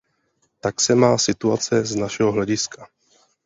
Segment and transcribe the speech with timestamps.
[0.61, 2.87] Tak se má situace z našeho hlediska.